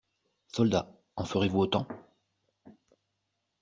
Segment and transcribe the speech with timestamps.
[0.47, 1.85] Soldats, en ferez-vous autant?